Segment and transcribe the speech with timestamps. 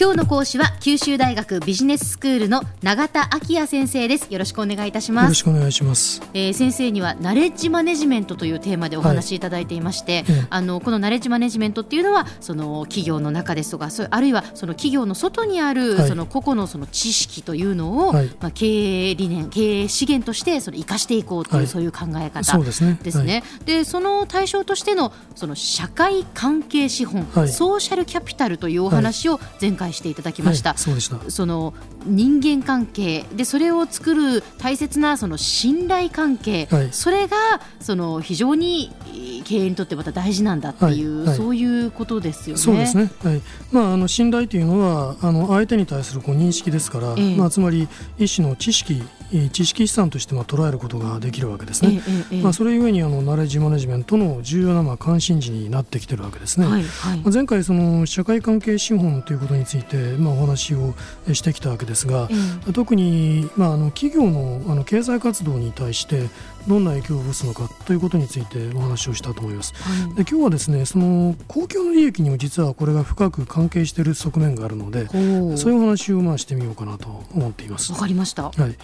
[0.00, 4.32] 今日の講師は九州大学ビジネススクールの永田昭也先生です。
[4.32, 5.24] よろしくお願いいたします。
[5.24, 16.08] よろしくお願いします、えー、先生にはナレッジマネジメントというテーマでお話しいただいていまして、はいあのこのナレッジマネジメントっていうのはその企業の中ですとかそうあるいはその企業の外にある、はい。
[16.08, 18.26] その個々のその知識というのを、はい。
[18.40, 21.66] まあ、経営理念経営資源としてその生かしていこうという、はい。
[21.66, 22.98] そういう考え方ですね。
[23.02, 23.42] ですね。
[23.66, 27.48] でその対象としてのその社会関係資本、はい。
[27.50, 30.70] ソーシャルキャピタルというお話を前回していただきました。
[30.70, 31.74] はい、そうでしたその
[32.06, 33.24] 人間関係。
[33.34, 36.88] でそれを作る大切なその信頼関係、はい。
[36.92, 37.36] それが
[37.80, 41.04] その非常にえー経営にとってまた大事なんだってい。
[41.04, 41.26] う、はい。
[41.28, 42.62] はいそういうことですよね。
[42.62, 43.40] そうですね、はい。
[43.72, 47.36] まあ、あの信頼というのはあの相手に対するこう認識ですから、ええ。
[47.36, 47.88] まあ、つまり
[48.18, 52.02] 一種の知識えー知識資産としてまあ捉えることができるわけですね。
[52.06, 56.66] ええええまあ、それゆえにあのナレッジマネジメントの重要なまあ関心事になってきてるわけですね。
[56.66, 57.18] はいはい。
[57.18, 60.94] まあ前回その社会関係資本ということについてまあお話を
[61.28, 62.34] えしてきたわけですがえ
[62.68, 62.72] え。
[62.72, 66.28] 特にまああの企業のあの経済活動に対して
[66.68, 69.74] どんな影響を及ぼすのかということについてお話をしたと思います。
[69.74, 75.06] はいで今日はですねその公共の利益にも実はこれが深く関係している側面があるので
[75.56, 77.98] そういうお話をまあしてみようかなと思っていますわ。
[77.98, 78.44] かりました。
[78.44, 78.76] はい、はい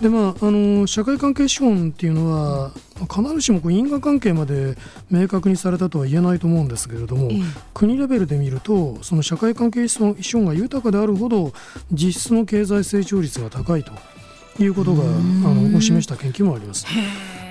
[0.00, 2.72] でまああの社会関係資本っていうのは
[3.08, 4.76] 必ずしもこう因果関係まで
[5.10, 7.42] 明確にされたとは言えないと思うんですけれども、ええ
[7.74, 11.52] 国レベルで見るとその社会関係資本が豊かであるほど
[11.92, 13.92] 実質の経済成長率が高いと
[14.64, 16.86] いうことがあんのを示した研究もあります。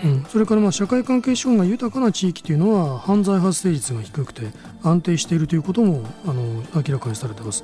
[0.05, 4.47] うん、それからまあ社会関係資本が豊かな地域というのは犯罪発生率が低くて
[4.83, 7.63] 安定しているということもあの明らかにされています。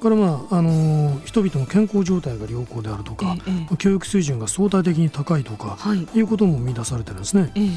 [0.00, 6.06] それからまああの人々の健康状態が良好であるとか、えええ教育水準が相対的に高いとか、はい。
[6.14, 7.52] いうことも見出されてるんですね。
[7.54, 7.68] ええ。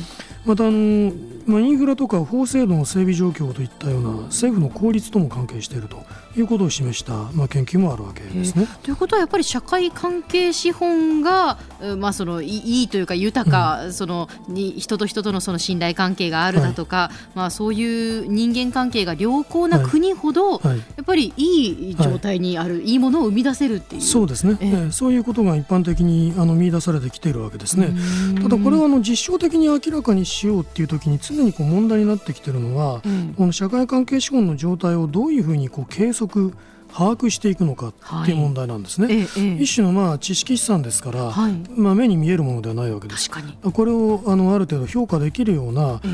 [0.45, 1.13] またあの、
[1.45, 6.03] まあ、インフラとか法制度の整備状況といったような政府の効率とも関係していると
[6.35, 8.67] いうことを示した、まあ、研究もあるわけですね。
[8.83, 24.01] ということはやっぱり社会関係資本が、えーまあ、そのいいいというか豊か、そのに人と人とのその信頼関係があるだとか、まあ、そういう人間関係が良好な国ほど、はいやっぱりいい状態にある、い、いものを生み出せるっていう。
[24.01, 24.69] そうですね、ええ。
[24.69, 24.91] ええ。
[24.91, 27.93] そういうことが一般的にあの見出されてきているわけですね。
[28.41, 33.33] ただこれはあの実証的に明らかにしようっていう時に常にこう問題になってきているのは、うん。
[33.35, 36.53] この社会関係資本の状態をどういうふうにこう計測
[36.93, 39.07] 把握していくのかっていう問題なんですね。
[39.09, 39.63] ええええ。
[39.63, 41.53] 一種のまあ知識資産ですから、はい。
[41.75, 43.29] まあ、目に見えるものではないわけです。
[43.29, 46.07] これをあのある程度評価できるようなえ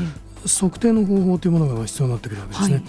[0.46, 2.82] 測定の方法というものが必要になってくるわけですね。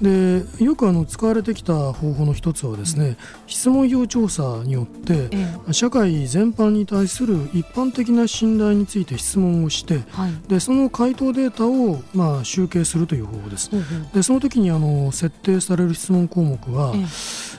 [0.00, 5.72] でよくあの使われてきた方法の一つはですね、質問票調査によってええ。
[5.72, 10.32] 社会全般に対する一般的な信頼について質問をしてはい。
[10.48, 13.70] でその回答データをまあ集計するという方法です。
[13.70, 14.08] ほうほう。
[14.14, 16.98] でその時にあの設定される質問項目は、え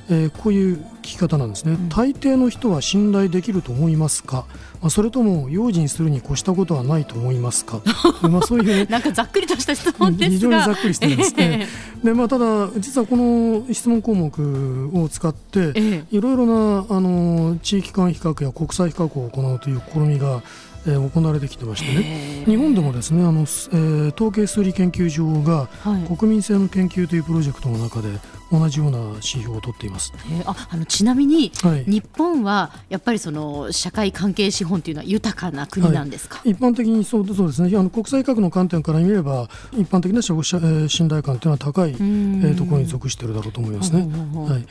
[0.10, 1.90] ええーこういう聞き方なんですね、ん。
[1.90, 4.46] 大抵の人は信頼できると思いますか、
[4.82, 7.82] まあ、それとも用心するに越したことはないと思いますか？
[8.30, 10.36] まあそういうね なんかざっくりとした質問ですが。
[10.36, 11.68] 非常にざっくりしてるんですね。
[12.04, 12.06] え。
[12.06, 16.16] でまあ、ただ、実はこの質問項目を使って、ええ。
[16.18, 20.44] いろいろなあの地域間比較や国際比較を行うという試みが、
[20.88, 26.18] えー行われてきてましてね、ええ日本でもですねあの、すえー統計数理研究所がはい。
[26.18, 28.08] 国民性の研究というプロジェクトの中で
[28.52, 30.14] 同じような指標を取っています。
[30.32, 30.44] えー。
[30.50, 31.84] ああのちなみにはい。
[31.86, 37.78] 日本はやっぱりその社会関係資本というのは豊かな国なんですか、一般的にそうそうですね。
[37.78, 42.42] あの国際比較の観点から見れば一般的な消費者、えー信頼感というのは高い、えん。
[42.42, 44.02] ーところに属しているだろうと思いますね。
[44.02, 44.66] はい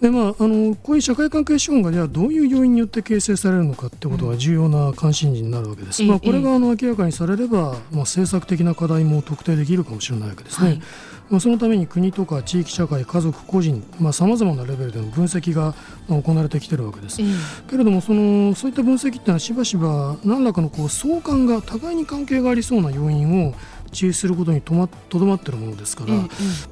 [0.00, 10.82] でまあ、あのこういう社会関係資本がじゃあどういう要因によって形成されるのかってことが重要な関心事になるわけです、うんまあ、これえがあの明らかにされれば、まあ、政策的な課題も特定できるかもしれないわけですね、はい。
[11.30, 13.82] まあ、そのために国とか地域社会家族個人
[14.12, 15.74] さまざ、まなレベルでの分析が
[16.08, 17.20] まあ行われてきているわけです。
[17.22, 17.28] ええ。
[17.68, 23.54] けれどもそのそういった分析っていうのはしばしば何らかのこう相関が互いに関係がありそうな要因を
[23.92, 26.26] 抽出することにとまとどまっているものですから、ええま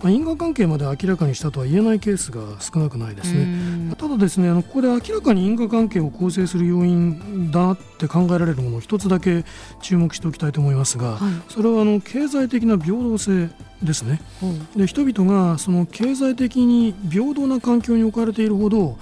[0.04, 3.44] あ、因果関係まで明らかにしたとは言えないケースが少なくないですええね。
[3.44, 3.46] う
[3.92, 3.94] ん。
[3.96, 9.44] ただですねあのここで明らかに因果関係を構成する要因だなって考えられるものを一つだけ
[9.80, 11.52] 注目しておきたいと思いますが、はい。
[11.52, 13.50] それはあの経済的な平等性
[13.82, 14.20] ですね。
[14.76, 18.98] で人々がその経済的に平等な環境に置かれているほど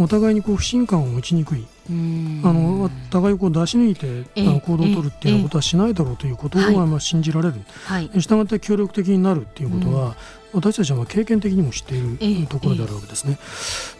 [0.00, 2.40] お互いにこう不信感を持ちにくい、うん。
[2.42, 7.54] あの互いをこう出し抜いてええあの行動を取るっていうことはしないだろうということはいがまあ信じられる、
[7.84, 8.10] はい。
[8.20, 10.16] したがって協力的になるっていうことは、
[10.54, 13.38] 私たちはまあ経験的にも知っていええるところであるわけですね。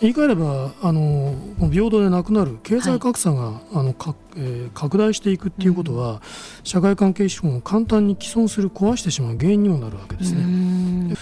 [0.01, 1.35] 言い換えればあの
[1.71, 6.23] 平等でなくなる経済格差が、あのかえー拡大していくっていうことは、
[6.65, 11.15] 社会関係資本を簡単に毀損する壊してしまう原因にもなるわけですうね。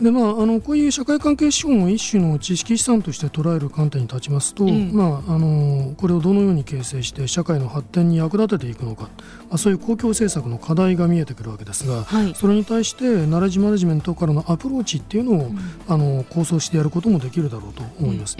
[0.00, 9.08] んでまあ、あのこういう社会関係資本を一種の知識資産として捉える観点に立ちますと、まあ、あのこれをどのように形成して社会の発展に役立てていくのか、ま
[9.50, 18.36] あ、そういう公共政策の課題が見えてくるわけですが、はい、それに対してナレッジマネジメントからのアプローチっていうのを、うん、あの構想してやることもできるだろうと思います。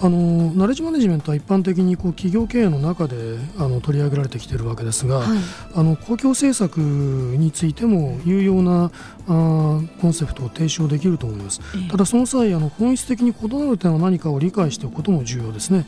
[0.00, 5.38] あのナレッジマネジメントは一般的にこう企業経営の中であの取り上げられてきているわけですが、はい、
[5.74, 8.90] あの公共政策についても有用な
[9.26, 15.86] あコンセプトを提唱できると思います、えー、ただその際あの本質的に異なる点は何かを理解しておくことも重要ですね、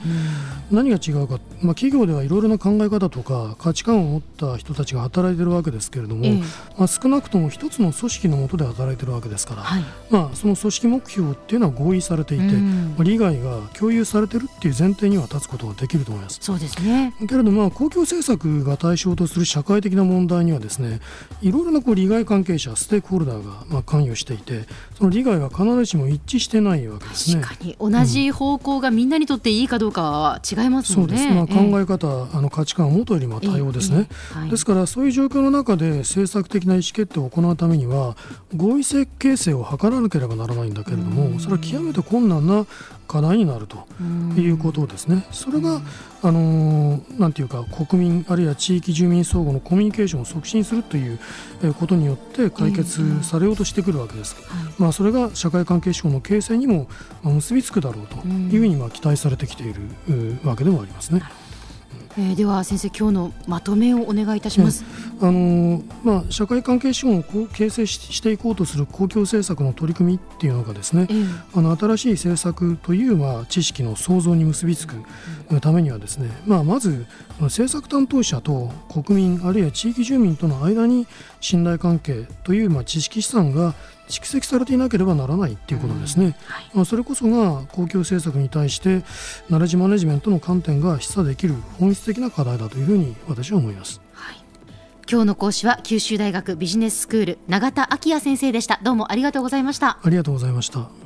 [0.71, 6.41] うん、何が違うか、まあ、企業ではいろいろな考え方とか価値観を持った人たちが働いているわけですけれども、えー、
[6.79, 16.39] まあ、少なくとも一つの組織の下で働いているわけですから、はい、まあ、その組織目標っていうのは合意されていて、うん、まあ、利害が共有されているっていう前提には立つことができると思います。
[16.43, 17.15] そうですね。
[17.27, 21.01] けれどまあ公共政策が対象とする社会的な問題にはですね
[21.41, 24.65] いろいろなこう利害関係者ステークホルダーがまあ関与していて
[24.99, 27.43] その利害が必ずしも一致してないわけですね。
[27.43, 31.87] 確かに同じ方向がみんなにとっていいかどうかは違いますね、そうです、まあ、考え。
[31.87, 38.17] 方、えー、あの価値観は元よりも多様ですね、えーはい、ですからそういう状況の中で政策的な意思決定を行うためには
[38.55, 42.67] 合意性形成を図らなければならないんだけれどもそれは極めて困難な
[43.07, 43.87] 課題になると
[44.39, 45.25] いうことですね。
[45.31, 45.81] それが、
[46.23, 51.19] あのなんていうか国民あるいは地域住民相互のコミュニケーションを促進するという
[51.79, 54.37] ことによって解決されようとしてくるわけです。
[54.79, 56.89] まあ、それが社会関係省の形成にも
[57.23, 59.81] 結びつくだろうというふうにまあ期待されてきている
[60.45, 61.23] わけでもありますね。
[62.19, 64.85] えー、では先生今日のまとめをお願いいたします、
[65.21, 74.95] あのまあ、社会関係資本を形成していこうとする公共政策の取り組みっていうのがですね、えー、あの新しい政策という、まあ、知識の創造に結びつく
[75.61, 77.07] ためにはですね、まあ、まず
[77.41, 81.07] 政策担当者と国民あるいは地域住民との間に
[81.41, 83.75] 信頼関係という、まあ、知識資産が
[84.09, 86.33] 蓄積されていなければならないということですね、うん。
[86.33, 89.03] はい、まあ、それこそが公共政策に対して
[89.51, 94.01] ナレッジマネジメントの観点が示唆できる本質的な課題だというふうに私は思います。
[94.13, 94.37] はい。
[95.11, 98.81] 今日の講師は九州大学ビジネススクール永田昭也先生でした。
[98.83, 99.99] どうもありがとうございました。
[100.03, 101.06] ありがとうございました